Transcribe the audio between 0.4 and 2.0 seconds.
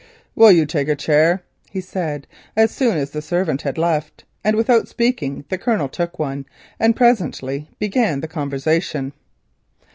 you take a chair?" he